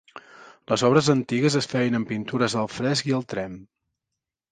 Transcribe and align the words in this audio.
Les 0.71 0.83
obres 0.87 1.09
antigues 1.13 1.57
es 1.59 1.69
feien 1.73 1.97
amb 1.99 2.09
pintures 2.13 2.55
al 2.63 2.71
fresc 2.79 3.11
i 3.11 3.15
al 3.19 3.27
tremp. 3.35 3.55